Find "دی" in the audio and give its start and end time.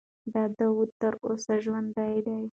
2.25-2.41